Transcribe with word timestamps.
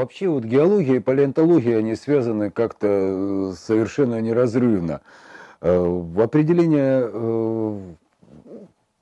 вообще 0.00 0.28
вот 0.28 0.44
геология 0.44 0.96
и 0.96 1.00
палеонтология, 1.00 1.78
они 1.78 1.94
связаны 1.94 2.50
как-то 2.50 2.86
э, 2.88 3.52
совершенно 3.56 4.20
неразрывно. 4.20 5.02
Э, 5.60 5.78
в 5.78 6.20
определение 6.20 7.96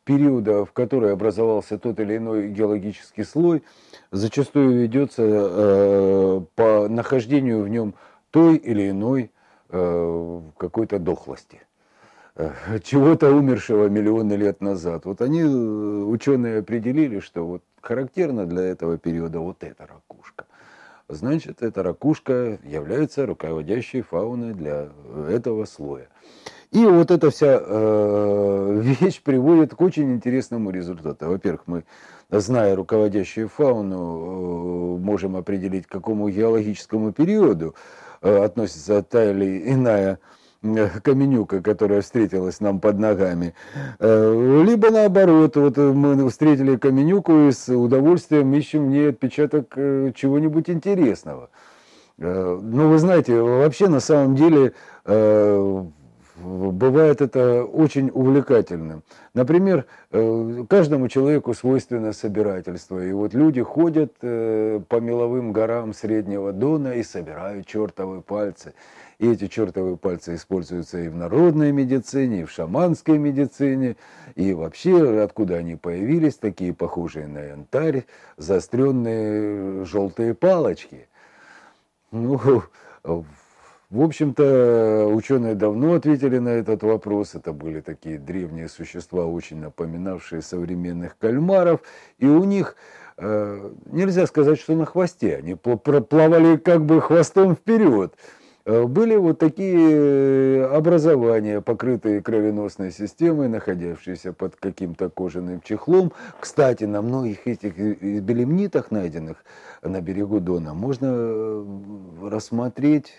периода, 0.04 0.64
в 0.64 0.72
который 0.72 1.12
образовался 1.12 1.78
тот 1.78 2.00
или 2.00 2.16
иной 2.16 2.48
геологический 2.48 3.24
слой, 3.24 3.62
зачастую 4.10 4.80
ведется 4.80 6.46
по 6.54 6.88
нахождению 6.88 7.62
в 7.62 7.68
нем 7.68 7.94
той 8.30 8.56
или 8.56 8.88
иной 8.88 9.30
какой-то 9.68 10.98
дохлости 10.98 11.60
чего-то 12.84 13.30
умершего 13.32 13.88
миллионы 13.88 14.32
лет 14.32 14.62
назад. 14.62 15.04
Вот 15.04 15.20
они, 15.20 15.42
ученые, 15.44 16.60
определили, 16.60 17.18
что 17.20 17.44
вот 17.46 17.62
характерна 17.82 18.46
для 18.46 18.62
этого 18.62 18.96
периода 18.96 19.40
вот 19.40 19.62
ракушка. 19.62 20.07
Значит, 21.08 21.62
эта 21.62 21.82
ракушка 21.82 22.58
является 22.64 23.24
руководящей 23.24 24.02
фауной 24.02 24.52
для 24.52 24.90
этого 25.30 25.64
слоя. 25.64 26.08
И 26.70 26.84
вот 26.84 27.10
эта 27.10 27.30
вся 27.30 27.58
э, 27.58 28.80
вещь 29.00 29.22
приводит 29.22 29.74
к 29.74 29.80
очень 29.80 30.12
интересному 30.12 30.70
результату. 30.70 31.28
Во-первых, 31.28 31.62
мы, 31.64 31.84
зная 32.30 32.76
руководящую 32.76 33.48
фауну, 33.48 34.96
э, 34.96 34.98
можем 34.98 35.36
определить, 35.36 35.86
к 35.86 35.90
какому 35.90 36.28
геологическому 36.28 37.12
периоду 37.12 37.74
э, 38.20 38.44
относится 38.44 39.02
та 39.02 39.30
или 39.30 39.72
иная 39.72 40.18
Э, 40.20 40.37
каменюка, 40.60 41.62
которая 41.62 42.02
встретилась 42.02 42.60
нам 42.60 42.80
под 42.80 42.98
ногами. 42.98 43.54
Э, 44.00 44.64
либо 44.66 44.90
наоборот, 44.90 45.56
вот 45.56 45.76
мы 45.76 46.28
встретили 46.28 46.76
каменюку 46.76 47.48
и 47.48 47.52
с 47.52 47.68
удовольствием 47.68 48.52
ищем 48.54 48.86
в 48.86 48.88
ней 48.88 49.10
отпечаток 49.10 49.74
э, 49.76 50.12
чего-нибудь 50.14 50.68
интересного. 50.68 51.50
Ну, 52.20 52.90
вы 52.90 52.98
знаете, 52.98 53.40
вообще 53.40 53.86
на 53.86 54.00
самом 54.00 54.34
деле 54.34 54.72
бывает 55.04 57.20
это 57.20 57.62
очень 57.62 58.10
увлекательным. 58.12 59.04
Например, 59.34 59.86
каждому 60.68 61.06
человеку 61.06 61.54
свойственно 61.54 62.12
собирательство. 62.12 63.04
И 63.04 63.12
вот 63.12 63.34
люди 63.34 63.62
ходят 63.62 64.18
по 64.18 65.00
меловым 65.00 65.52
горам 65.52 65.94
Среднего 65.94 66.52
Дона 66.52 66.94
и 66.94 67.04
собирают 67.04 67.68
чертовы 67.68 68.20
пальцы. 68.20 68.74
И 69.18 69.32
эти 69.32 69.48
чертовы 69.48 69.96
пальцы 69.96 70.36
используются 70.36 71.00
и 71.00 71.08
в 71.08 71.16
народной 71.16 71.72
медицине, 71.72 72.42
и 72.42 72.44
в 72.44 72.52
шаманской 72.52 73.18
медицине, 73.18 73.96
и 74.36 74.52
вообще 74.52 75.22
откуда 75.22 75.56
они 75.56 75.74
появились, 75.74 76.36
такие 76.36 76.72
похожие 76.72 77.26
на 77.26 77.38
янтарь, 77.38 78.04
заостренные 78.36 79.84
желтые 79.84 80.34
палочки. 80.34 81.08
Ну, 82.12 82.62
в 83.90 84.02
общем-то, 84.02 85.08
ученые 85.10 85.54
давно 85.54 85.94
ответили 85.94 86.38
на 86.38 86.50
этот 86.50 86.82
вопрос. 86.82 87.34
Это 87.34 87.52
были 87.52 87.80
такие 87.80 88.18
древние 88.18 88.68
существа, 88.68 89.24
очень 89.24 89.60
напоминавшие 89.60 90.42
современных 90.42 91.16
кальмаров. 91.16 91.80
И 92.18 92.26
у 92.26 92.44
них 92.44 92.76
э, 93.16 93.72
нельзя 93.86 94.26
сказать, 94.26 94.60
что 94.60 94.74
на 94.74 94.84
хвосте. 94.84 95.36
Они 95.36 95.54
плавали 95.54 96.58
как 96.58 96.84
бы 96.84 97.00
хвостом 97.00 97.56
вперед. 97.56 98.14
Э, 98.68 98.84
были 98.84 99.16
вот 99.16 99.38
такие 99.38 99.78
э, 99.78 100.64
образования, 100.66 101.62
покрытые 101.62 102.20
кровеносной 102.20 102.92
системой, 102.92 103.48
находящиеся 103.48 104.34
под 104.34 104.56
каким-то 104.56 105.08
кожаным 105.08 105.62
чехлом. 105.62 106.12
Кстати, 106.38 106.84
на 106.84 107.00
многих 107.00 107.46
этих 107.46 107.78
белемнитах, 107.78 108.90
найденных 108.90 109.42
на 109.80 110.02
берегу 110.02 110.38
Дона, 110.40 110.74
можно 110.74 111.06
э, 111.10 111.64
рассмотреть, 112.24 113.14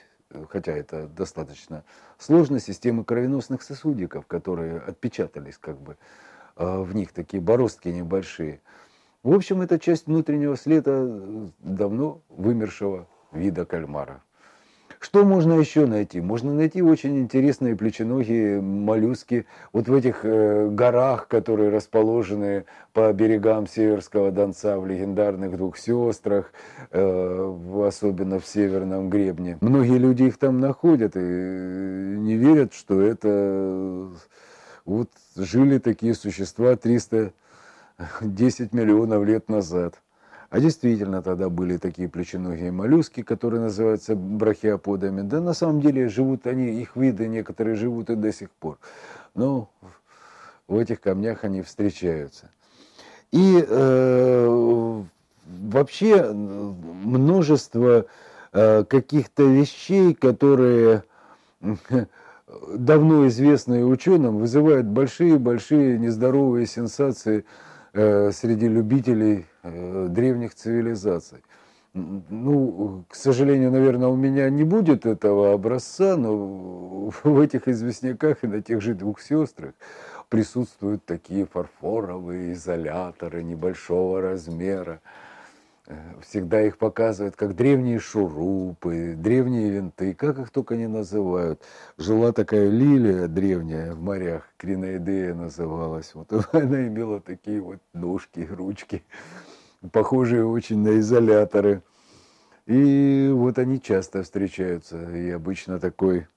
хотя 0.50 0.72
это 0.74 1.08
достаточно 1.08 1.84
сложно, 2.20 2.60
системы 2.60 3.04
кровеносных 3.04 3.64
сосудиков, 3.64 4.28
которые 4.28 4.78
отпечатались 4.78 5.58
как 5.58 5.80
бы 5.82 5.98
в 6.56 6.94
них, 6.94 7.12
такие 7.12 7.42
бороздки 7.42 7.88
небольшие. 7.88 8.60
В 9.24 9.34
общем, 9.34 9.62
это 9.62 9.80
часть 9.80 10.06
внутреннего 10.06 10.56
следа 10.58 11.08
давно 11.60 12.22
вымершего 12.30 13.08
вида 13.32 13.66
кальмара. 13.66 14.22
Что 15.00 15.24
можно 15.24 15.54
еще 15.54 15.86
найти? 15.86 16.20
Можно 16.20 16.54
найти 16.54 16.82
очень 16.82 17.20
интересные 17.20 17.74
плеченогие 17.78 18.60
моллюски 18.60 19.46
вот 19.72 19.88
в 19.88 19.94
этих 19.94 20.26
э, 20.26 20.68
горах, 20.70 21.30
которые 21.30 21.70
расположены 21.70 22.66
по 22.92 23.14
берегам 23.14 23.66
Северского 23.66 24.30
Донца, 24.32 24.78
в 24.78 24.86
легендарных 24.86 25.56
двух 25.56 25.78
сестрах, 25.78 26.52
э, 26.92 27.58
особенно 27.88 28.40
в 28.40 28.46
Северном 28.46 29.10
Гребне. 29.10 29.58
Многие 29.62 29.98
люди 29.98 30.24
их 30.24 30.38
там 30.38 30.60
находят 30.60 31.16
и 31.16 31.20
не 31.20 32.36
верят, 32.36 32.74
что 32.74 33.02
это 33.02 34.10
вот 34.84 35.12
жили 35.38 35.78
такие 35.78 36.14
существа 36.14 36.76
310 36.76 38.74
миллионов 38.74 39.24
лет 39.24 39.48
назад. 39.48 40.02
А 40.50 40.60
действительно 40.60 41.22
тогда 41.22 41.48
были 41.48 41.78
такие 41.78 42.10
плеченогие 42.10 42.72
моллюски, 42.72 43.22
которые 43.22 43.62
называются 43.62 44.16
брахиоподами. 44.16 45.22
Да 45.22 45.42
на 45.42 45.54
самом 45.54 45.80
деле 45.80 46.10
живут 46.10 46.48
они, 46.48 46.82
их 46.82 46.96
виды 46.96 47.28
некоторые 47.28 47.76
живут 47.76 48.10
и 48.10 48.16
до 48.16 48.34
сих 48.34 48.50
пор. 48.50 48.80
Но 49.36 49.70
в 50.68 50.78
этих 50.78 51.02
камнях 51.02 51.44
они 51.44 51.62
встречаются. 51.62 52.50
И 53.32 53.64
э, 53.68 55.04
вообще 55.46 56.32
множество 56.34 58.06
э, 58.52 58.84
каких-то 58.86 59.44
вещей, 59.44 60.16
которые 60.16 61.04
давно 62.74 63.28
известные 63.28 63.86
ученым, 63.86 64.40
вызывают 64.40 64.88
большие-большие 64.88 66.00
нездоровые 66.00 66.66
сенсации 66.66 67.40
Э, 67.40 67.69
среди 67.94 68.68
любителей 68.68 69.46
э, 69.64 70.08
древних 70.10 70.54
цивилизаций. 70.56 71.44
Ну, 71.94 73.04
к 73.10 73.16
сожалению, 73.16 73.72
наверное, 73.72 74.10
у 74.10 74.16
меня 74.16 74.50
не 74.50 74.64
будет 74.64 75.08
этого 75.08 75.54
образца, 75.54 76.16
но 76.18 77.10
в 77.24 77.40
этих 77.40 77.68
известняках 77.68 78.44
и 78.44 78.48
на 78.48 78.62
тех 78.62 78.82
же 78.82 78.94
двух 78.94 79.22
сестрах 79.22 79.74
присутствуют 80.30 81.04
такие 81.06 81.48
фарфоровые 81.48 82.54
изоляторы 82.54 83.44
небольшого 83.44 84.22
размера. 84.22 85.02
Э, 85.90 85.96
всегда 86.22 86.62
их 86.62 86.78
показывают 86.78 87.36
как 87.36 87.56
древние 87.56 87.98
шурупы, 87.98 89.16
древние 89.18 89.72
винты, 89.72 90.14
как 90.14 90.38
их 90.38 90.52
только 90.52 90.78
не 90.78 90.88
называют. 90.88 91.64
Жила 91.98 92.32
такая 92.32 92.70
лилия 92.70 93.28
древняя 93.28 93.94
в 93.94 94.00
морях, 94.00 94.44
Криноидея 94.58 95.34
называлась. 95.34 96.14
Вот 96.14 96.32
она 96.54 96.88
имела 96.88 97.20
такие 97.20 97.60
вот 97.60 97.80
ножки, 97.94 98.48
ручки, 98.52 99.04
похожие 99.92 100.46
очень 100.46 100.78
на 100.78 101.00
изоляторы. 101.00 101.82
И 102.68 103.32
вот 103.34 103.58
они 103.58 103.82
часто 103.82 104.22
встречаются, 104.22 105.10
и 105.10 105.32
обычно 105.32 105.80
такой 105.80 106.28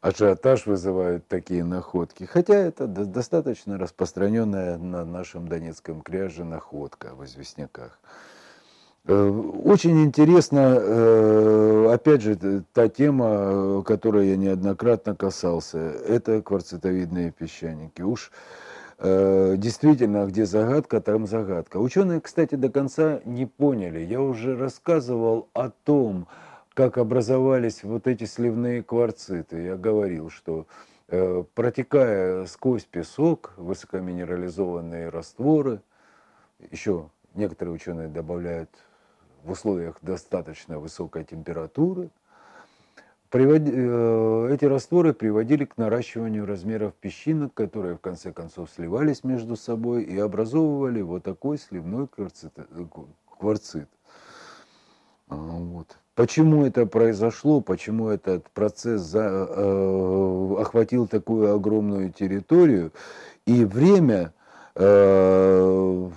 ажиотаж 0.00 0.64
вызывают 0.64 1.28
такие 1.28 1.62
находки. 1.62 2.24
Хотя 2.24 2.54
это 2.54 2.86
достаточно 2.86 3.76
распространенная 3.76 4.78
на 4.78 5.04
нашем 5.04 5.46
Донецком 5.46 6.00
кряже 6.00 6.44
находка 6.44 7.14
в 7.14 7.22
известняках. 7.26 7.98
Э, 9.08 9.30
очень 9.64 10.04
интересно, 10.04 10.76
э, 10.78 11.90
опять 11.94 12.20
же, 12.20 12.36
та 12.74 12.88
тема, 12.90 13.82
которой 13.82 14.28
я 14.28 14.36
неоднократно 14.36 15.16
касался, 15.16 15.78
это 15.78 16.42
кварцитовидные 16.42 17.30
песчаники. 17.30 18.02
Уж 18.02 18.30
э, 18.98 19.54
действительно, 19.56 20.26
где 20.26 20.44
загадка, 20.44 21.00
там 21.00 21.26
загадка. 21.26 21.78
Ученые, 21.78 22.20
кстати, 22.20 22.54
до 22.56 22.68
конца 22.68 23.22
не 23.24 23.46
поняли. 23.46 24.00
Я 24.00 24.20
уже 24.20 24.54
рассказывал 24.54 25.48
о 25.54 25.70
том, 25.70 26.28
как 26.74 26.98
образовались 26.98 27.84
вот 27.84 28.06
эти 28.06 28.24
сливные 28.24 28.82
кварциты. 28.82 29.62
Я 29.62 29.76
говорил, 29.76 30.28
что 30.28 30.66
протекая 31.54 32.44
сквозь 32.44 32.84
песок, 32.84 33.54
высокоминерализованные 33.56 35.08
растворы, 35.08 35.80
еще 36.70 37.08
некоторые 37.34 37.74
ученые 37.74 38.08
добавляют 38.08 38.68
в 39.44 39.50
условиях 39.50 39.98
достаточно 40.02 40.78
высокой 40.78 41.24
температуры, 41.24 42.10
э, 43.32 44.50
эти 44.52 44.64
растворы 44.64 45.12
приводили 45.12 45.64
к 45.64 45.76
наращиванию 45.76 46.46
размеров 46.46 46.94
песчинок, 46.94 47.54
которые 47.54 47.96
в 47.96 48.00
конце 48.00 48.32
концов 48.32 48.70
сливались 48.70 49.24
между 49.24 49.56
собой 49.56 50.04
и 50.04 50.18
образовывали 50.18 51.02
вот 51.02 51.24
такой 51.24 51.58
сливной 51.58 52.08
кварцит. 52.08 52.52
кварцит. 53.38 53.88
А, 55.28 55.36
вот. 55.36 55.98
Почему 56.14 56.66
это 56.66 56.84
произошло, 56.84 57.60
почему 57.60 58.08
этот 58.08 58.50
процесс 58.50 59.02
за, 59.02 59.46
э, 59.48 60.56
охватил 60.58 61.06
такую 61.06 61.54
огромную 61.54 62.10
территорию 62.10 62.92
и 63.46 63.64
время 63.64 64.32
э, 64.74 66.10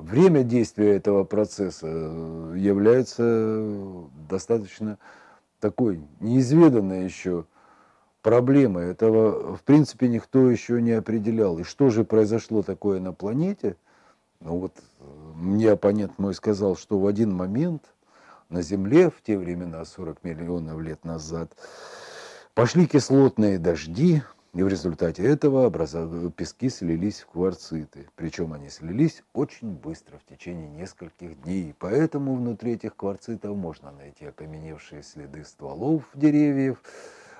время 0.00 0.42
действия 0.42 0.96
этого 0.96 1.24
процесса 1.24 1.86
является 1.86 3.72
достаточно 4.28 4.98
такой 5.60 6.00
неизведанной 6.20 7.04
еще 7.04 7.44
проблемой. 8.22 8.90
Этого, 8.90 9.56
в 9.56 9.62
принципе, 9.62 10.08
никто 10.08 10.50
еще 10.50 10.80
не 10.82 10.92
определял. 10.92 11.58
И 11.58 11.64
что 11.64 11.90
же 11.90 12.04
произошло 12.04 12.62
такое 12.62 13.00
на 13.00 13.12
планете? 13.12 13.76
Ну 14.40 14.58
вот, 14.58 14.72
мне 15.34 15.70
оппонент 15.70 16.18
мой 16.18 16.34
сказал, 16.34 16.76
что 16.76 16.98
в 16.98 17.06
один 17.06 17.32
момент 17.34 17.84
на 18.48 18.62
Земле, 18.62 19.10
в 19.10 19.22
те 19.22 19.38
времена, 19.38 19.84
40 19.84 20.24
миллионов 20.24 20.80
лет 20.80 21.04
назад, 21.04 21.52
пошли 22.54 22.86
кислотные 22.86 23.58
дожди, 23.58 24.22
и 24.52 24.62
в 24.62 24.68
результате 24.68 25.22
этого 25.22 25.70
пески 26.30 26.68
слились 26.70 27.20
в 27.20 27.26
кварциты. 27.26 28.08
Причем 28.16 28.52
они 28.52 28.68
слились 28.68 29.22
очень 29.32 29.70
быстро, 29.72 30.18
в 30.18 30.24
течение 30.24 30.68
нескольких 30.68 31.40
дней. 31.42 31.74
Поэтому 31.78 32.34
внутри 32.34 32.72
этих 32.72 32.96
кварцитов 32.96 33.56
можно 33.56 33.92
найти 33.92 34.26
окаменевшие 34.26 35.04
следы 35.04 35.44
стволов 35.44 36.02
деревьев, 36.14 36.82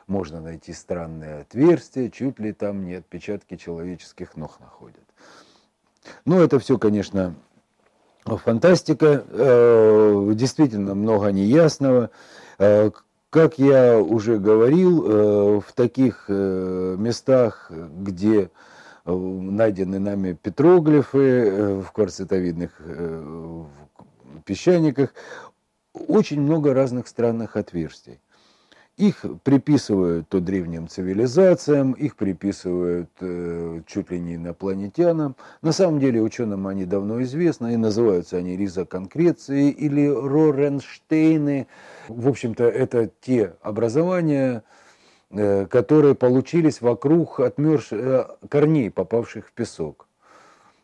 можно 0.06 0.40
найти 0.40 0.72
странные 0.72 1.40
отверстия, 1.40 2.10
чуть 2.10 2.38
ли 2.38 2.52
там 2.52 2.84
не 2.84 2.94
отпечатки 2.94 3.56
человеческих 3.56 4.36
ног 4.36 4.60
находят. 4.60 5.04
Ну, 6.24 6.40
это 6.40 6.58
все, 6.60 6.78
конечно, 6.78 7.34
фантастика, 8.24 9.24
э, 9.28 10.32
действительно 10.34 10.94
много 10.94 11.28
неясного. 11.32 12.10
Э, 13.30 13.38
как 13.38 13.58
я 13.58 13.98
уже 13.98 14.38
говорил, 14.38 15.06
э, 15.06 15.60
в 15.60 15.72
таких 15.72 16.28
местах, 16.28 17.70
где 17.70 18.50
найдены 19.04 19.98
нами 19.98 20.34
петроглифы 20.40 21.80
в 21.80 21.90
кварцитовидных 21.92 22.80
песчаниках, 24.44 25.14
очень 25.94 26.40
много 26.40 26.74
разных 26.74 27.08
странных 27.08 27.56
отверстий. 27.56 28.20
Их 29.00 29.24
приписывают 29.44 30.28
то 30.28 30.40
древним 30.40 30.86
цивилизациям, 30.86 31.92
их 31.92 32.16
приписывают 32.16 33.08
э, 33.20 33.80
чуть 33.86 34.10
ли 34.10 34.20
не 34.20 34.34
инопланетянам. 34.34 35.36
На 35.62 35.72
самом 35.72 36.00
деле 36.00 36.20
ученым 36.20 36.66
они 36.66 36.84
давно 36.84 37.22
известны, 37.22 37.72
и 37.72 37.78
называются 37.78 38.36
они 38.36 38.58
ризоконкреции 38.58 39.70
или 39.70 40.06
Роренштейны. 40.06 41.66
В 42.08 42.28
общем-то, 42.28 42.64
это 42.64 43.10
те 43.22 43.54
образования, 43.62 44.64
э, 45.30 45.64
которые 45.64 46.14
получились 46.14 46.82
вокруг 46.82 47.40
отмерз... 47.40 47.92
э, 47.92 48.26
корней, 48.50 48.90
попавших 48.90 49.46
в 49.46 49.52
песок. 49.52 50.09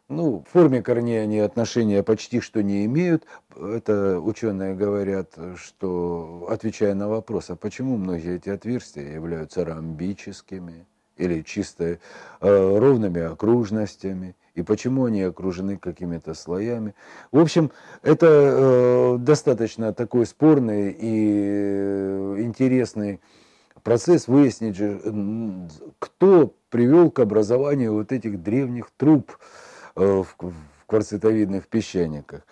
Ну, 0.09 0.45
в 0.47 0.53
форме 0.53 0.83
корней 0.83 1.21
они 1.21 1.41
отношения 1.41 2.05
почти 2.05 2.41
что 2.41 2.63
не 2.63 2.85
имеют. 2.85 3.25
Это 3.57 4.21
ученые 4.21 4.75
говорят, 4.77 5.37
что, 5.57 6.47
отвечая 6.49 6.95
на 6.95 7.09
вопрос, 7.09 7.51
а 7.51 7.57
почему 7.57 7.97
многие 7.97 8.37
эти 8.37 8.49
отверстия 8.49 9.15
являются 9.15 9.65
ромбическими 9.65 10.87
или 11.17 11.43
чисто 11.43 11.85
э, 11.85 11.99
ровными 12.41 13.21
окружностями, 13.21 14.37
и 14.55 14.63
почему 14.63 15.07
они 15.07 15.23
окружены 15.23 15.77
какими-то 15.77 16.35
слоями. 16.35 16.95
В 17.33 17.41
общем, 17.41 17.73
это 18.03 18.27
э, 18.29 19.17
достаточно 19.19 19.93
такой 19.93 20.27
спорный 20.27 20.93
и 20.93 21.43
э, 21.43 22.37
интересный 22.43 23.21
процесс 23.83 24.29
выяснить 24.29 24.81
кто 25.99 26.55
привел 26.71 27.11
к 27.11 27.19
образованию 27.19 27.95
вот 27.95 28.13
этих 28.13 28.43
древних 28.43 28.91
труб, 28.97 29.37
в 29.97 30.27
кварцитовидных 30.87 31.67
песчаниках. 31.67 32.43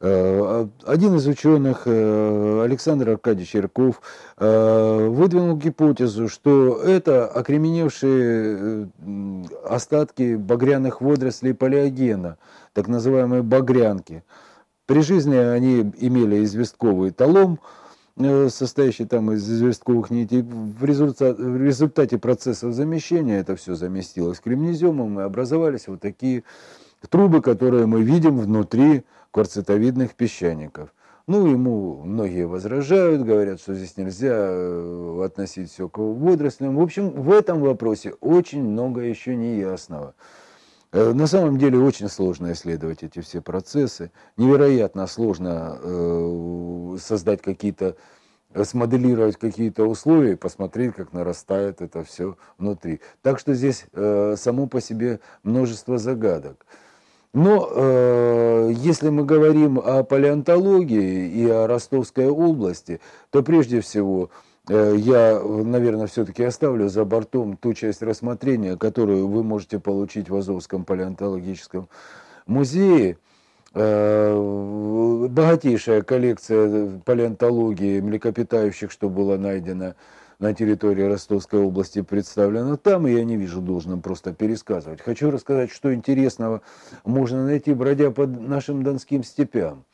Э, 0.00 0.66
один 0.84 1.16
из 1.16 1.26
ученых, 1.26 1.82
э, 1.86 2.62
Александр 2.64 3.10
Аркадьевич 3.10 3.54
Ярков, 3.54 4.00
выдвинул 4.36 5.56
гипотезу, 5.56 6.28
что 6.28 6.82
это 6.82 7.26
окременевшие 7.26 8.90
остатки 9.64 10.34
багряных 10.34 11.00
водорослей 11.00 11.54
палеогена, 11.54 12.38
так 12.72 12.88
называемые 12.88 13.42
багрянки. 13.42 14.24
При 14.86 15.00
жизни 15.02 15.36
они 15.36 15.92
имели 15.98 16.44
известковый 16.44 17.12
талом, 17.12 17.60
состоящий 18.18 19.04
там 19.04 19.32
из 19.32 19.48
известковых 19.50 20.10
нитей. 20.10 20.42
В 20.42 20.84
результате, 20.84 21.42
в 21.42 21.62
результате 21.62 22.18
процессов 22.18 22.74
замещения 22.74 23.40
это 23.40 23.56
все 23.56 23.74
заместилось 23.74 24.40
кремнеземом 24.40 25.20
и 25.20 25.22
образовались 25.22 25.88
вот 25.88 26.00
такие 26.00 26.44
трубы, 27.08 27.40
которые 27.40 27.86
мы 27.86 28.02
видим 28.02 28.38
внутри 28.38 29.04
кварцитовидных 29.30 30.14
песчаников. 30.14 30.92
Ну, 31.26 31.46
ему 31.46 32.02
многие 32.04 32.46
возражают, 32.46 33.22
говорят, 33.22 33.60
что 33.60 33.74
здесь 33.74 33.96
нельзя 33.96 34.34
э, 34.34 35.22
относить 35.24 35.70
все 35.70 35.88
к 35.88 35.98
водорослям. 35.98 36.76
В 36.76 36.82
общем, 36.82 37.10
в 37.10 37.30
этом 37.30 37.60
вопросе 37.60 38.14
очень 38.20 38.64
много 38.64 39.02
еще 39.02 39.36
неясного. 39.36 40.14
Э, 40.18 40.41
на 40.92 41.26
самом 41.26 41.58
деле 41.58 41.78
очень 41.78 42.08
сложно 42.08 42.52
исследовать 42.52 43.02
эти 43.02 43.20
все 43.20 43.40
процессы. 43.40 44.10
Невероятно 44.36 45.06
сложно 45.06 45.78
э, 45.82 46.96
создать 47.00 47.40
какие-то, 47.40 47.96
смоделировать 48.64 49.36
какие-то 49.36 49.84
условия 49.84 50.32
и 50.32 50.36
посмотреть, 50.36 50.94
как 50.94 51.12
нарастает 51.12 51.80
это 51.80 52.04
все 52.04 52.36
внутри. 52.58 53.00
Так 53.22 53.38
что 53.38 53.54
здесь 53.54 53.86
само 53.94 54.66
по 54.66 54.80
себе 54.80 55.20
множество 55.42 55.96
загадок. 55.98 56.66
Но 57.34 57.66
э, 57.74 58.72
если 58.74 59.08
мы 59.08 59.24
говорим 59.24 59.78
о 59.78 60.04
палеонтологии 60.04 61.30
и 61.30 61.48
о 61.48 61.66
Ростовской 61.66 62.28
области, 62.28 63.00
то 63.30 63.42
прежде 63.42 63.80
всего 63.80 64.28
э, 64.28 64.51
я, 64.68 65.40
наверное, 65.42 66.06
все-таки 66.06 66.44
оставлю 66.44 66.88
за 66.88 67.04
бортом 67.04 67.56
ту 67.56 67.74
часть 67.74 68.02
рассмотрения, 68.02 68.76
которую 68.76 69.26
вы 69.28 69.42
можете 69.42 69.80
получить 69.80 70.30
в 70.30 70.36
Азовском 70.36 70.84
палеонтологическом 70.84 71.88
музее. 72.46 73.18
Э, 73.74 75.28
богатейшая 75.30 76.02
коллекция 76.02 77.00
палеонтологии 77.04 78.00
млекопитающих, 78.00 78.90
что 78.90 79.08
было 79.08 79.38
найдено 79.38 79.94
на 80.38 80.52
территории 80.52 81.04
Ростовской 81.04 81.60
области 81.60 82.02
представлена 82.02 82.76
там, 82.76 83.06
и 83.06 83.12
я 83.12 83.24
не 83.24 83.36
вижу 83.36 83.62
должным 83.62 84.02
просто 84.02 84.34
пересказывать. 84.34 85.00
Хочу 85.00 85.30
рассказать, 85.30 85.70
что 85.70 85.94
интересного 85.94 86.60
можно 87.04 87.46
найти, 87.46 87.72
бродя 87.72 88.10
по 88.10 88.26
нашим 88.26 88.82
донским 88.82 89.22
степям. 89.22 89.84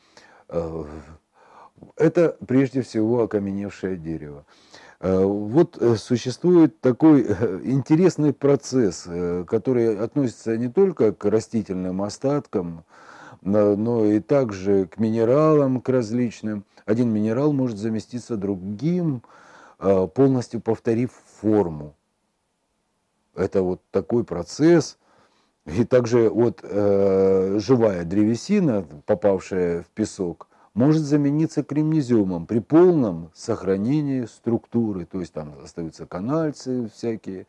Э, 1.99 2.05
это 2.05 2.37
прежде 2.47 2.81
всего 2.81 3.23
окаменевшее 3.23 3.97
дерево. 3.97 4.45
Э, 4.99 5.23
вот 5.23 5.77
э, 5.79 5.95
существует 5.95 6.79
такой 6.81 7.21
интересный 7.63 8.33
процесс, 8.33 9.07
который 9.47 9.97
относится 9.97 10.57
не 10.57 10.69
только 10.69 11.13
к 11.13 11.25
растительным 11.25 12.01
остаткам, 12.01 12.83
но 13.41 14.05
и 14.05 14.19
также 14.19 14.85
к 14.87 14.99
минералам, 14.99 15.79
к 15.79 15.89
различным. 15.89 16.65
Один 16.85 17.09
минерал 17.13 17.53
может 17.53 17.77
заместиться 17.77 18.35
другим, 18.35 19.21
Э, 19.79 20.07
полностью 20.13 20.59
повторив 20.59 21.11
форму. 21.39 21.95
Это 23.33 23.61
вот 23.61 23.81
такой 23.91 24.25
процесс. 24.25 24.97
И 25.65 25.85
также 25.85 26.29
вот 26.29 26.59
э, 26.63 27.59
живая 27.59 28.03
древесина, 28.03 28.85
попавшая 29.05 29.83
в 29.83 29.87
песок, 29.87 30.48
может 30.79 31.01
замениться 31.03 31.61
кремнеземом 31.61 32.45
при 32.45 32.59
полном 32.59 33.31
сохранении 33.35 34.23
структуры. 34.23 35.05
То 35.05 35.19
есть 35.19 35.33
там 35.33 35.53
остаются 35.61 36.05
канальцы 36.05 36.89
всякие, 36.95 37.47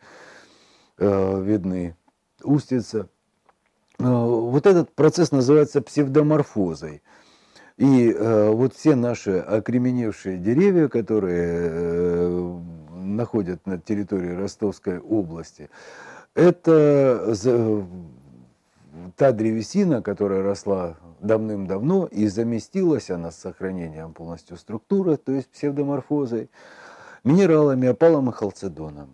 э, 0.98 1.42
видны 1.42 1.94
устица. 2.42 3.08
Э, 4.00 4.04
вот 4.04 4.66
этот 4.66 4.92
процесс 4.96 5.30
называется 5.30 5.80
псевдоморфозой. 5.80 7.02
И 7.76 8.10
э, 8.10 8.50
вот 8.50 8.74
все 8.74 8.96
наши 8.96 9.38
окременевшие 9.38 10.36
деревья, 10.36 10.88
которые 10.88 11.68
э, 11.70 12.58
находят 12.96 13.64
на 13.64 13.78
территории 13.78 14.34
Ростовской 14.34 14.98
области, 14.98 15.70
это 16.34 17.32
та 19.16 19.32
древесина, 19.32 20.02
которая 20.02 20.42
росла 20.42 20.96
давным-давно 21.20 22.06
и 22.06 22.26
заместилась 22.26 23.10
она 23.10 23.30
с 23.30 23.38
сохранением 23.38 24.12
полностью 24.12 24.56
структуры, 24.56 25.16
то 25.16 25.32
есть 25.32 25.48
псевдоморфозой, 25.50 26.50
минералами, 27.24 27.88
опалом 27.88 28.30
и 28.30 28.32
халцедоном. 28.32 29.10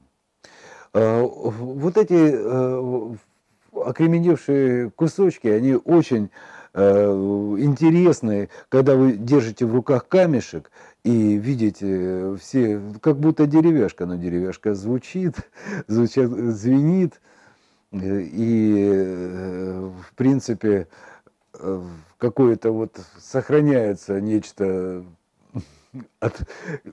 Э, 0.93 1.23
вот 1.23 1.97
эти 1.97 2.15
э, 2.15 3.15
окременевшие 3.73 4.91
кусочки, 4.91 5.49
они 5.49 5.75
очень 5.75 6.31
Э, 6.79 7.11
интересные, 7.59 8.51
когда 8.69 8.97
вы 8.97 9.13
держите 9.13 9.65
в 9.65 9.75
руках 9.75 10.09
камешек 10.09 10.71
и 11.05 11.37
видите 11.37 12.37
все, 12.39 12.79
как 13.01 13.19
будто 13.19 13.47
деревяшка, 13.47 14.05
но 14.05 14.17
деревяшка 14.17 14.75
звучит, 14.75 15.37
звучит 15.87 16.29
звенит, 16.29 17.23
и, 18.01 18.89
э, 18.91 19.91
в 20.09 20.15
принципе, 20.15 20.89
э, 21.55 21.83
какое-то 22.19 22.71
вот 22.73 22.99
сохраняется 23.19 24.21
нечто 24.21 25.05
от, 26.21 26.43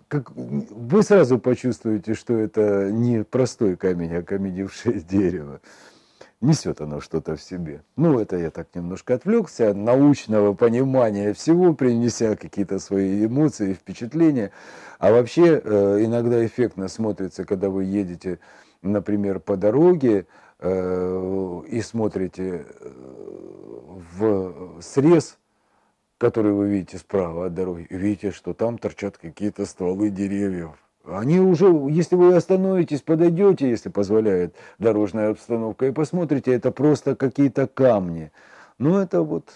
как, 0.07 0.31
вы 0.31 1.03
сразу 1.03 1.39
почувствуете, 1.39 2.13
что 2.13 2.37
это 2.37 2.91
не 2.91 3.23
простой 3.23 3.75
камень, 3.75 4.15
а 4.15 4.23
каменевшее 4.23 4.99
дерево. 5.01 5.61
Несет 6.41 6.81
оно 6.81 6.99
что-то 6.99 7.37
в 7.37 7.41
себе. 7.41 7.83
Ну, 7.95 8.19
это 8.19 8.35
я 8.37 8.51
так 8.51 8.67
немножко 8.75 9.13
отвлекся 9.13 9.69
от 9.69 9.77
научного 9.77 10.53
понимания 10.53 11.33
всего, 11.33 11.73
принеся 11.73 12.35
какие-то 12.35 12.79
свои 12.79 13.25
эмоции, 13.25 13.73
впечатления. 13.73 14.51
А 14.99 15.11
вообще 15.11 15.61
э, 15.63 16.03
иногда 16.03 16.45
эффектно 16.45 16.89
смотрится, 16.89 17.45
когда 17.45 17.69
вы 17.69 17.85
едете, 17.85 18.39
например, 18.81 19.39
по 19.39 19.55
дороге 19.55 20.27
и 20.63 21.81
смотрите 21.81 22.65
э, 22.65 22.89
в 24.17 24.81
срез 24.81 25.37
который 26.23 26.53
вы 26.53 26.69
видите 26.69 26.99
справа 26.99 27.47
от 27.47 27.53
дороги, 27.53 27.85
видите, 27.89 28.31
что 28.31 28.53
там 28.53 28.77
торчат 28.77 29.17
какие-то 29.17 29.65
стволы 29.65 30.09
деревьев. 30.09 30.71
Они 31.05 31.41
уже, 31.41 31.65
если 31.89 32.15
вы 32.15 32.33
остановитесь, 32.33 33.01
подойдете, 33.01 33.69
если 33.69 33.89
позволяет 33.89 34.55
дорожная 34.79 35.31
обстановка, 35.31 35.87
и 35.87 35.91
посмотрите, 35.91 36.53
это 36.53 36.71
просто 36.71 37.17
какие-то 37.17 37.67
камни. 37.67 38.31
Но 38.77 39.01
это 39.01 39.21
вот 39.21 39.49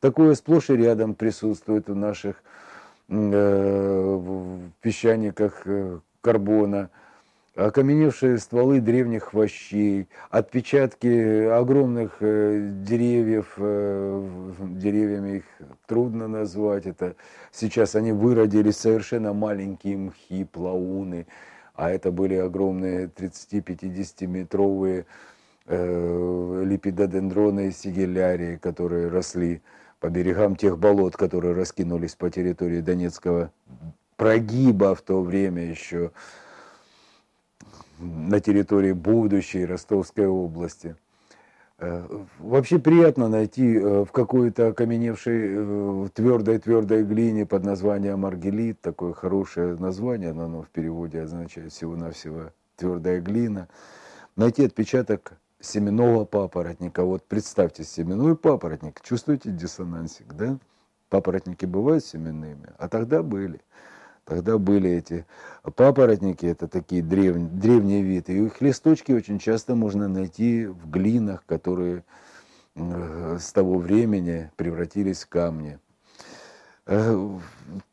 такое 0.00 0.34
сплошь 0.34 0.68
и 0.68 0.76
рядом 0.76 1.14
присутствует 1.14 1.88
в 1.88 1.94
наших 1.94 2.42
э, 3.08 4.14
в 4.14 4.70
песчаниках 4.82 5.62
э, 5.64 6.00
карбона 6.20 6.90
окаменевшие 7.58 8.38
стволы 8.38 8.80
древних 8.80 9.24
хвощей, 9.24 10.08
отпечатки 10.30 11.46
огромных 11.46 12.18
э, 12.20 12.70
деревьев, 12.82 13.54
э, 13.56 14.52
деревьями 14.60 15.38
их 15.38 15.44
трудно 15.86 16.28
назвать, 16.28 16.86
это. 16.86 17.16
Сейчас 17.50 17.96
они 17.96 18.12
выродились 18.12 18.76
совершенно 18.76 19.32
маленькие 19.32 19.96
мхи, 19.96 20.44
плауны, 20.44 21.26
а 21.74 21.90
это 21.90 22.12
были 22.12 22.34
огромные 22.34 23.06
30-50 23.08 24.26
метровые 24.28 25.06
э, 25.66 26.62
липидодендроны 26.64 27.68
и 27.68 27.72
сигелярии, 27.72 28.56
которые 28.56 29.08
росли 29.08 29.62
по 29.98 30.10
берегам 30.10 30.54
тех 30.54 30.78
болот, 30.78 31.16
которые 31.16 31.54
раскинулись 31.54 32.14
по 32.14 32.30
территории 32.30 32.80
Донецкого 32.80 33.50
прогиба 34.16 34.94
в 34.94 35.02
то 35.02 35.22
время 35.22 35.64
еще 35.64 36.12
на 37.98 38.40
территории 38.40 38.92
будущей 38.92 39.64
Ростовской 39.64 40.26
области. 40.26 40.96
Э, 41.80 42.06
вообще 42.38 42.78
приятно 42.78 43.28
найти 43.28 43.76
э, 43.76 44.04
в 44.04 44.10
какой-то 44.10 44.68
окаменевшей 44.68 46.08
твердой-твердой 46.10 47.02
э, 47.02 47.04
глине 47.04 47.46
под 47.46 47.64
названием 47.64 48.26
аргелит, 48.26 48.80
такое 48.80 49.12
хорошее 49.12 49.76
название, 49.76 50.32
но 50.32 50.44
оно 50.44 50.62
в 50.62 50.68
переводе 50.68 51.22
означает 51.22 51.72
всего-навсего 51.72 52.50
твердая 52.76 53.20
глина, 53.20 53.68
найти 54.34 54.64
отпечаток 54.64 55.34
семенного 55.60 56.24
папоротника. 56.24 57.04
Вот 57.04 57.24
представьте, 57.24 57.84
семенной 57.84 58.36
папоротник, 58.36 59.00
чувствуете 59.02 59.50
диссонансик, 59.50 60.32
да? 60.34 60.58
Папоротники 61.08 61.64
бывают 61.64 62.04
семенными, 62.04 62.70
а 62.76 62.88
тогда 62.88 63.22
были. 63.22 63.60
Тогда 64.28 64.58
были 64.58 64.90
эти 64.90 65.24
папоротники, 65.74 66.44
это 66.44 66.68
такие 66.68 67.02
древ, 67.02 67.36
древние 67.38 68.02
виды. 68.02 68.34
И 68.34 68.44
их 68.44 68.60
листочки 68.60 69.10
очень 69.12 69.38
часто 69.38 69.74
можно 69.74 70.06
найти 70.06 70.66
в 70.66 70.90
глинах, 70.90 71.46
которые 71.46 72.04
э, 72.74 73.38
с 73.40 73.50
того 73.52 73.78
времени 73.78 74.50
превратились 74.56 75.22
в 75.24 75.30
камни. 75.30 75.78
Э, 76.84 77.38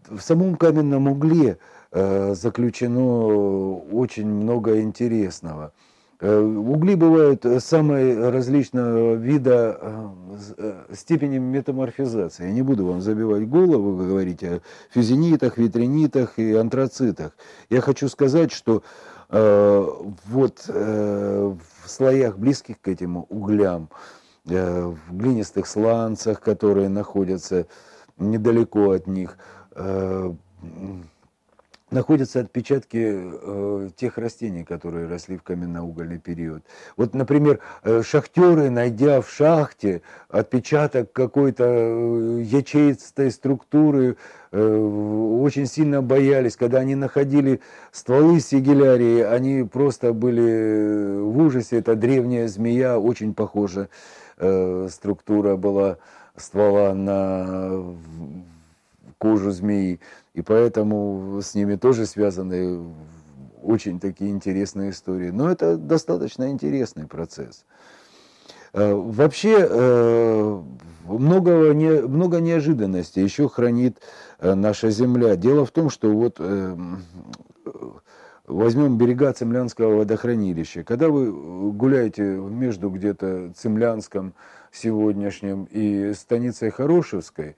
в 0.09 0.19
самом 0.19 0.57
каменном 0.57 1.07
угле 1.07 1.57
э, 1.91 2.33
заключено 2.35 3.77
очень 3.77 4.27
много 4.27 4.81
интересного– 4.81 5.71
угли 6.25 6.95
бывают 6.95 7.45
самые 7.59 8.29
различного 8.29 9.15
вида 9.15 9.77
э, 10.57 10.85
степени 10.93 11.37
метаморфизации. 11.37 12.45
Я 12.45 12.51
не 12.51 12.61
буду 12.61 12.85
вам 12.85 13.01
забивать 13.01 13.47
голову, 13.47 13.91
вы 13.91 14.07
говорите 14.07 14.49
о 14.49 14.61
фюзинитах, 14.91 15.57
витринитах 15.57 16.39
и 16.39 16.53
антрацитах. 16.53 17.35
Я 17.69 17.81
хочу 17.81 18.07
сказать, 18.07 18.51
что 18.51 18.83
э, 19.29 19.87
вот 20.27 20.65
э, 20.67 21.55
в 21.83 21.89
слоях 21.89 22.37
близких 22.37 22.79
к 22.81 22.87
этим 22.87 23.25
углям, 23.29 23.89
э, 24.47 24.85
в 24.85 25.15
глинистых 25.15 25.67
сланцах, 25.67 26.39
которые 26.39 26.89
находятся 26.89 27.67
недалеко 28.17 28.91
от 28.91 29.07
них, 29.07 29.37
э, 29.75 30.33
находятся 31.95 32.41
отпечатки 32.41 32.99
э, 33.01 33.89
тех 33.95 34.17
растений, 34.19 34.63
которые 34.63 35.07
росли 35.07 35.37
в 35.37 35.43
каменноугольный 35.43 36.19
период. 36.19 36.61
Вот, 36.97 37.15
например, 37.15 37.59
э, 37.83 38.03
шахтеры, 38.03 38.69
найдя 38.69 39.21
в 39.21 39.29
шахте 39.29 40.03
отпечаток 40.29 41.11
какой-то 41.11 41.63
э, 41.65 42.41
ячеистой 42.43 43.31
структуры, 43.31 44.17
очень 44.51 45.65
сильно 45.65 46.01
боялись, 46.01 46.55
когда 46.55 46.79
они 46.79 46.95
находили 46.95 47.59
стволы 47.91 48.39
сигелярии, 48.39 49.19
они 49.19 49.63
просто 49.63 50.13
были 50.13 51.19
в 51.19 51.37
ужасе. 51.39 51.79
Это 51.79 51.95
древняя 51.95 52.47
змея, 52.47 52.97
очень 52.97 53.33
похожа 53.33 53.89
структура 54.37 55.57
была 55.57 55.97
ствола 56.37 56.93
на 56.93 57.83
кожу 59.17 59.51
змеи. 59.51 59.99
И 60.35 60.41
поэтому 60.41 61.39
с 61.41 61.55
ними 61.55 61.77
тоже 61.77 62.05
связаны 62.05 62.93
очень 63.63 64.01
такие 64.01 64.31
интересные 64.31 64.91
истории. 64.91 65.29
Но 65.29 65.49
это 65.49 65.77
достаточно 65.77 66.51
интересный 66.51 67.07
процесс. 67.07 67.65
Э, 68.73 68.93
вообще 68.93 69.65
э, 69.69 70.61
много, 71.07 71.73
не, 71.73 72.01
много 72.01 72.41
неожиданностей 72.41 73.23
еще 73.23 73.47
хранит 73.47 73.99
э, 74.39 74.53
наша 74.55 74.89
земля. 74.89 75.37
Дело 75.37 75.65
в 75.65 75.71
том, 75.71 75.89
что 75.89 76.11
вот 76.11 76.39
возьмем 78.45 78.97
берега 78.97 79.31
Цемлянского 79.31 79.99
водохранилища. 79.99 80.83
Когда 80.83 81.07
вы 81.07 81.71
гуляете 81.71 82.23
между 82.23 82.89
где-то 82.89 83.53
Цемлянском 83.55 84.33
сегодняшним 84.71 85.63
и 85.71 86.13
станицей 86.13 86.69
Хорошевской, 86.71 87.55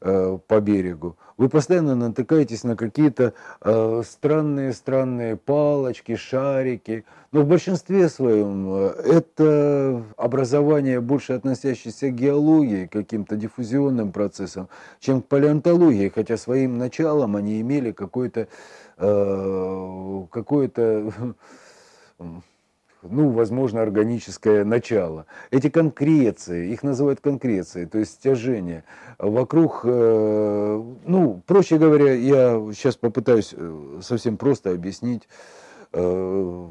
по 0.00 0.60
берегу, 0.60 1.16
вы 1.36 1.48
постоянно 1.48 1.94
натыкаетесь 1.94 2.64
на 2.64 2.76
какие-то 2.76 3.34
странные-странные 3.60 5.36
палочки, 5.36 6.16
шарики. 6.16 7.04
Но 7.30 7.42
в 7.42 7.46
большинстве 7.46 8.08
своем 8.08 8.66
э, 8.70 8.88
это 9.04 10.02
образование, 10.16 11.00
больше 11.00 11.34
относящееся 11.34 12.08
к 12.08 12.14
геологии, 12.14 12.86
к 12.86 12.92
каким-то 12.92 13.36
диффузионным 13.36 14.12
процессам, 14.12 14.70
чем 14.98 15.20
к 15.20 15.26
палеонтологии, 15.26 16.08
хотя 16.08 16.38
своим 16.38 16.78
началом 16.78 17.36
они 17.36 17.60
имели 17.60 17.92
какое-то 17.92 18.48
э, 18.96 20.26
какое-то 20.30 21.12
ну, 23.02 23.30
возможно, 23.30 23.82
органическое 23.82 24.64
начало. 24.64 25.26
Эти 25.50 25.68
конкреции, 25.68 26.72
их 26.72 26.82
называют 26.82 27.20
конкреции, 27.20 27.84
то 27.84 27.98
есть 27.98 28.12
стяжение, 28.14 28.84
вокруг, 29.18 29.82
э, 29.84 30.82
ну, 31.06 31.42
проще 31.46 31.78
говоря, 31.78 32.12
я 32.14 32.60
сейчас 32.72 32.96
попытаюсь 32.96 33.54
э, 33.56 34.00
совсем 34.02 34.36
просто 34.36 34.72
объяснить 34.72 35.28
э, 35.92 36.68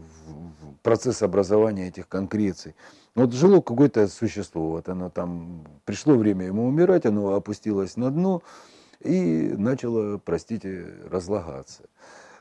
процесс 0.83 1.21
образования 1.21 1.87
этих 1.87 2.07
конкреций. 2.07 2.75
Вот 3.15 3.33
жило 3.33 3.61
какое-то 3.61 4.07
существо, 4.07 4.69
вот 4.69 4.89
оно 4.89 5.09
там, 5.09 5.65
пришло 5.85 6.15
время 6.15 6.45
ему 6.45 6.67
умирать, 6.67 7.05
оно 7.05 7.33
опустилось 7.33 7.97
на 7.97 8.11
дно 8.11 8.43
и 8.99 9.53
начало, 9.57 10.17
простите, 10.17 10.85
разлагаться. 11.09 11.83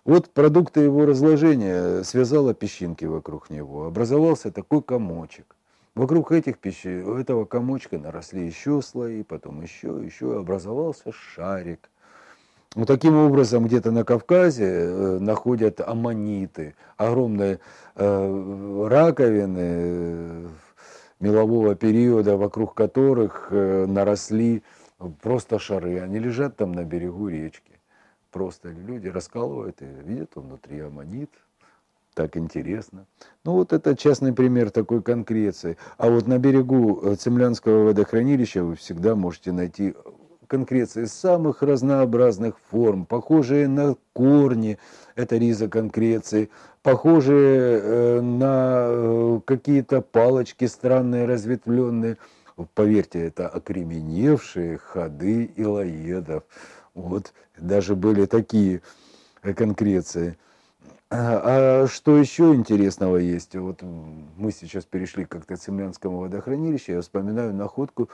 Вот 0.07 0.31
продукты 0.31 0.83
его 0.83 1.05
разложения 1.05 2.05
связала 2.05 2.55
песчинки 2.55 3.05
вокруг 3.05 3.51
него. 3.51 3.87
Образовался 3.87 4.53
такой 4.53 4.81
комочек. 4.81 5.57
Вокруг 5.97 6.31
этих 6.31 6.59
пещер, 6.59 7.19
этого 7.19 7.45
комочка 7.45 7.99
наросли 7.99 8.47
еще 8.47 8.83
слои, 8.83 9.25
потом 9.25 9.63
еще, 9.63 10.01
еще, 10.05 10.39
образовался 10.39 11.11
шарик. 11.11 11.91
Вот 12.77 12.87
таким 12.87 13.17
образом 13.17 13.67
где-то 13.67 13.91
на 13.91 14.05
Кавказе 14.05 14.65
э, 14.65 15.19
находят 15.19 15.81
аммониты, 15.81 16.77
огромные 16.97 17.59
э, 17.97 18.87
раковины 18.89 19.59
э, 19.59 20.49
мелового 21.19 21.75
периода, 21.75 22.37
вокруг 22.37 22.75
которых 22.75 23.49
наросли 23.51 24.63
просто 25.21 25.59
шары. 25.59 25.99
Они 25.99 26.21
лежат 26.21 26.57
там 26.57 26.71
на 26.71 26.85
берегу 26.85 27.27
речки 27.27 27.76
просто 28.31 28.71
люди 28.71 29.09
раскалывают 29.09 29.83
и 29.83 29.87
видят 30.05 30.33
он 30.37 30.45
внутри 30.45 30.81
аммонит. 30.81 31.31
так 32.15 32.37
интересно. 32.37 33.07
Ну 33.45 33.53
вот 33.53 33.73
это 33.73 33.97
частный 33.97 34.33
пример 34.33 34.71
такой 34.71 35.03
конкреции. 35.03 35.77
А 35.99 36.09
вот 36.09 36.27
на 36.27 36.39
берегу 36.39 37.01
э, 37.03 37.15
Цемлянского 37.17 37.85
водохранилища 37.85 38.65
вы 38.65 38.75
всегда 38.77 39.15
можете 39.15 39.53
найти 39.53 39.95
конкреции 40.47 41.05
самых 41.05 41.63
разнообразных 41.63 42.57
форм, 42.71 43.05
похожие 43.05 43.69
на 43.69 43.97
корни, 44.13 44.79
это 45.15 45.37
риза 45.37 45.69
конкреции, 45.69 46.51
похожие 46.83 47.81
э, 47.83 48.21
на 48.21 48.87
э, 48.89 49.41
какие-то 49.45 50.01
палочки 50.01 50.67
странные, 50.67 51.27
разветвленные. 51.27 52.17
Поверьте, 52.75 53.27
это 53.27 53.49
окременевшие 53.49 54.79
ходы 54.79 55.51
илоедов. 55.57 56.45
Вот, 56.97 57.33
даже 57.59 57.95
были 57.95 58.25
такие 58.25 58.81
конкреции. 59.43 60.37
А, 61.11 61.87
что 61.87 62.17
еще 62.17 62.55
интересного 62.55 63.19
есть? 63.19 63.55
Вот 63.55 63.83
мы 63.83 64.51
сейчас 64.51 64.87
перешли 64.87 65.27
как-то 65.27 65.57
к 65.57 65.59
Цемлянскому 65.59 66.21
водохранилищу, 66.21 66.93
я 66.93 67.03
вспоминаю 67.03 67.55
находку 67.55 68.09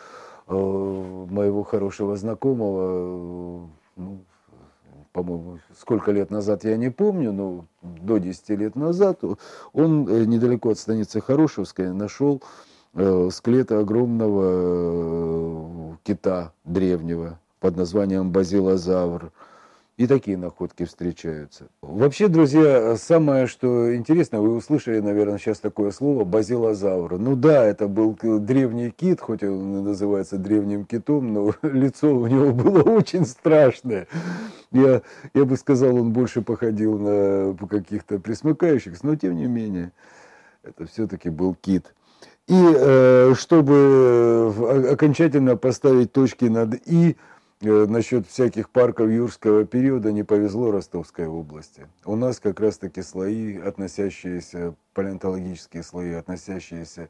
э, 0.48 0.52
моего 0.52 1.62
хорошего 1.62 2.16
знакомого, 2.16 3.70
ну, 3.94 4.24
по-моему, 5.12 5.60
сколько 5.78 6.10
лет 6.10 6.30
назад 6.30 6.64
я 6.64 6.76
не 6.76 6.90
помню, 6.90 7.32
но 7.32 7.66
до 7.82 8.18
10 8.18 8.48
лет 8.50 8.74
назад 8.74 9.20
он 9.72 10.08
э, 10.08 10.24
недалеко 10.24 10.70
от 10.70 10.78
станицы 10.78 11.20
Хорошевская 11.20 11.92
нашел 11.92 12.42
э, 12.94 13.28
скелет 13.32 13.70
огромного 13.70 15.16
кита 16.02 16.52
древнего 16.64 17.38
под 17.62 17.76
названием 17.76 18.32
базилозавр. 18.32 19.30
И 19.96 20.06
такие 20.06 20.36
находки 20.36 20.84
встречаются. 20.84 21.68
Вообще, 21.80 22.26
друзья, 22.26 22.96
самое, 22.96 23.46
что 23.46 23.94
интересно, 23.94 24.40
вы 24.40 24.56
услышали, 24.56 24.98
наверное, 24.98 25.38
сейчас 25.38 25.60
такое 25.60 25.92
слово 25.92 26.24
базилозавр. 26.24 27.18
Ну 27.18 27.36
да, 27.36 27.64
это 27.64 27.86
был 27.86 28.18
древний 28.20 28.90
кит, 28.90 29.20
хоть 29.20 29.44
он 29.44 29.84
называется 29.84 30.38
древним 30.38 30.86
китом, 30.86 31.32
но 31.32 31.54
лицо 31.62 32.12
у 32.12 32.26
него 32.26 32.52
было 32.52 32.82
очень 32.98 33.24
страшное. 33.24 34.08
Я, 34.72 35.02
я 35.32 35.44
бы 35.44 35.56
сказал, 35.56 35.94
он 35.94 36.12
больше 36.12 36.42
походил 36.42 36.98
на 36.98 37.56
каких-то 37.68 38.18
присмыкающихся, 38.18 39.06
но 39.06 39.14
тем 39.14 39.36
не 39.36 39.46
менее, 39.46 39.92
это 40.64 40.86
все-таки 40.86 41.28
был 41.30 41.54
кит. 41.54 41.94
И 42.48 42.56
э, 42.56 43.34
чтобы 43.36 44.52
окончательно 44.90 45.56
поставить 45.56 46.12
точки 46.12 46.46
над 46.46 46.74
«и», 46.86 47.10
Э, 47.10 47.31
насчет 47.62 48.26
всяких 48.26 48.70
парков 48.70 49.08
юрского 49.08 49.64
периода 49.64 50.12
не 50.12 50.22
повезло 50.22 50.70
Ростовской 50.70 51.26
области. 51.26 51.86
У 52.04 52.16
нас 52.16 52.40
как 52.40 52.60
раз-таки 52.60 53.02
слои, 53.02 53.56
относящиеся, 53.58 54.74
палеонтологические 54.94 55.82
слои, 55.82 56.12
относящиеся 56.12 57.08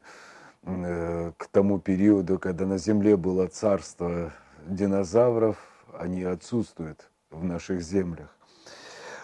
э, 0.63 1.31
к 1.37 1.47
тому 1.47 1.79
периоду, 1.79 2.39
когда 2.39 2.65
на 2.65 2.77
Земле 2.77 3.17
было 3.17 3.47
царство 3.47 4.31
динозавров, 4.67 5.57
они 5.97 6.23
отсутствуют 6.23 7.09
в 7.29 7.43
наших 7.43 7.81
землях. 7.81 8.35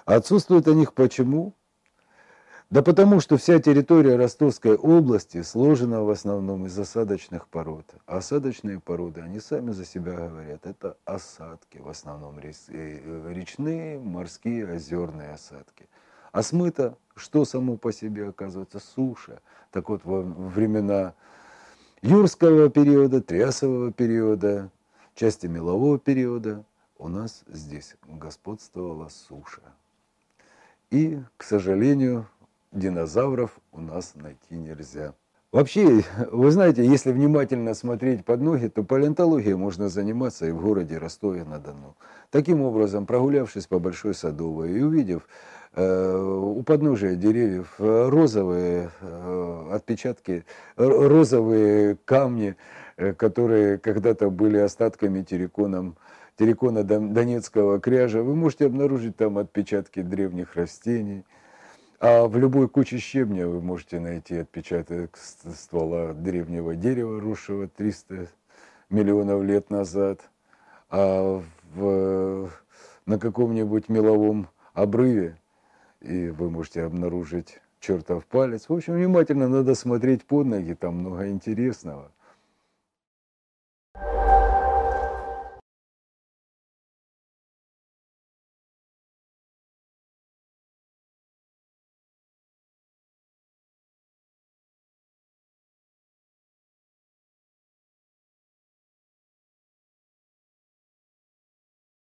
Отсутствуют 0.06 0.68
о 0.68 0.74
них 0.74 0.94
почему? 0.94 1.54
Да 2.70 2.84
потому 2.84 3.20
что 3.20 3.38
вся 3.38 3.60
территория 3.60 4.16
Ростовской 4.16 4.76
области 4.76 5.42
сложена 5.42 6.04
в 6.04 6.10
основном 6.12 6.68
из 6.68 6.78
осадочных 6.78 7.48
пород. 7.48 7.96
Осадочные 8.06 8.80
породы, 8.80 9.22
они 9.22 9.40
сами 9.40 9.72
за 9.72 9.86
себя 9.86 10.14
говорят, 10.14 10.68
это 10.68 10.96
осадки, 11.04 11.80
в 11.80 11.90
основном 11.90 12.38
э, 12.38 13.34
речные, 13.34 13.98
морские, 13.98 14.72
озерные 14.72 15.32
осадки. 15.32 15.90
А 16.32 16.44
смыто, 16.44 16.96
что 17.16 17.44
само 17.44 17.76
по 17.76 17.92
себе 17.92 18.30
оказывается, 18.30 18.80
суша. 18.80 19.42
Так 19.72 19.90
вот, 19.90 20.06
во 20.06 20.22
времена 20.22 21.16
юрского 22.04 22.70
периода, 22.70 23.20
трясового 23.20 23.92
периода, 23.92 24.70
части 25.16 25.48
мелового 25.48 25.98
периода 25.98 26.64
у 27.00 27.08
нас 27.08 27.44
здесь 27.48 27.96
господствовала 28.06 29.08
суша. 29.08 29.64
И, 30.92 31.20
к 31.36 31.44
сожалению, 31.44 32.28
динозавров 32.72 33.60
у 33.72 33.82
нас 33.82 34.14
найти 34.16 34.56
нельзя. 34.56 35.14
Вообще, 35.52 36.04
вы 36.32 36.52
знаете, 36.52 36.86
если 36.86 37.12
внимательно 37.12 37.74
смотреть 37.74 38.24
под 38.24 38.40
ноги, 38.40 38.68
то 38.68 38.84
палеонтологией 38.84 39.56
можно 39.56 39.90
заниматься 39.90 40.46
и 40.46 40.52
в 40.52 40.62
городе 40.62 41.00
Ростове-на-Дону. 41.00 41.96
Таким 42.30 42.62
образом, 42.62 43.08
прогулявшись 43.08 43.66
по 43.66 43.80
Большой 43.80 44.14
Садовой 44.14 44.74
и 44.74 44.82
увидев 44.84 45.28
э, 45.74 46.18
у 46.18 46.62
подножия 46.62 47.16
деревьев 47.16 47.74
розовые 47.80 48.92
э, 49.02 49.70
отпечатки, 49.72 50.46
розовые 50.76 51.98
камни, 52.06 52.56
э, 52.98 53.14
которые 53.14 53.80
когда-то 53.80 54.30
были 54.30 54.58
остатками 54.58 55.24
терриконом, 55.24 55.98
террикона 56.38 56.84
Донецкого 56.84 57.80
кряжа, 57.80 58.22
вы 58.22 58.36
можете 58.36 58.68
обнаружить 58.68 59.18
там 59.18 59.40
отпечатки 59.40 60.04
древних 60.04 60.56
растений– 60.56 61.26
а 62.00 62.28
в 62.28 62.38
любой 62.38 62.70
куче 62.70 62.98
щебня 62.98 63.48
вы 63.48 63.62
можете 63.62 64.00
найти 64.00 64.38
отпечаток 64.38 65.18
ствола 65.18 66.14
древнего 66.14 66.76
дерева, 66.76 67.20
росшего 67.20 67.68
300 67.68 68.28
миллионов 68.90 69.44
лет 69.44 69.70
назад. 69.70 70.22
А 70.90 71.44
в, 71.74 72.50
на 73.06 73.20
каком-нибудь 73.20 73.90
меловом 73.90 74.48
обрыве 74.74 75.38
и 76.02 76.30
вы 76.30 76.50
можете 76.50 76.84
обнаружить 76.84 77.60
чертов 77.80 78.26
палец. 78.26 78.70
В 78.70 78.74
общем, 78.74 78.94
внимательно 78.94 79.48
надо 79.48 79.76
смотреть 79.76 80.26
под 80.26 80.48
ноги, 80.48 80.74
там 80.74 80.96
много 80.96 81.30
интересного. 81.30 82.12